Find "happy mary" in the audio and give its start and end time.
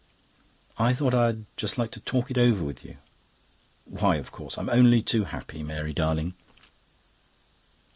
5.25-5.93